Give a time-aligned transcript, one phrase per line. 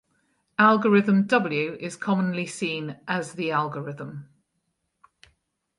[0.57, 4.29] Algorithm W is commonly seen as the algorithm